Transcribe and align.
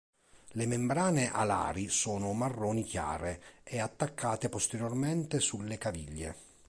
Le 0.53 0.65
membrane 0.65 1.31
alari 1.31 1.87
sono 1.87 2.33
marroni 2.33 2.83
chiare 2.83 3.39
e 3.63 3.77
attaccate 3.79 4.49
posteriormente 4.49 5.39
sulle 5.39 5.77
caviglie. 5.77 6.35